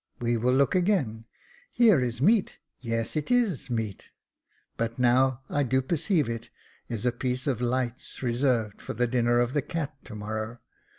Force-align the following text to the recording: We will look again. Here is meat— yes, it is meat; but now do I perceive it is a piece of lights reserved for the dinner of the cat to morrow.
We 0.19 0.35
will 0.35 0.53
look 0.55 0.73
again. 0.73 1.25
Here 1.71 1.99
is 1.99 2.23
meat— 2.23 2.57
yes, 2.79 3.15
it 3.15 3.29
is 3.29 3.69
meat; 3.69 4.09
but 4.75 4.97
now 4.97 5.41
do 5.67 5.77
I 5.77 5.81
perceive 5.81 6.27
it 6.27 6.49
is 6.87 7.05
a 7.05 7.11
piece 7.11 7.45
of 7.45 7.61
lights 7.61 8.23
reserved 8.23 8.81
for 8.81 8.95
the 8.95 9.05
dinner 9.05 9.39
of 9.39 9.53
the 9.53 9.61
cat 9.61 9.93
to 10.05 10.15
morrow. 10.15 10.57